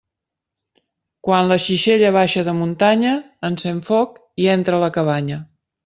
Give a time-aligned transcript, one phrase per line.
[1.27, 3.13] Quan la xixella baixa de muntanya,
[3.53, 5.45] encén foc i entra a la cabanya.